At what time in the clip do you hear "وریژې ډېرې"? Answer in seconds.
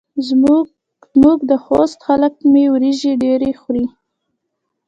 2.73-3.51